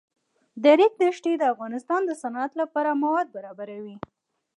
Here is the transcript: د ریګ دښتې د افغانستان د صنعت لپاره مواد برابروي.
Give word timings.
د 0.63 0.65
ریګ 0.79 0.93
دښتې 1.01 1.33
د 1.37 1.43
افغانستان 1.53 2.01
د 2.05 2.11
صنعت 2.21 2.51
لپاره 2.61 2.99
مواد 3.01 3.27
برابروي. 3.35 3.95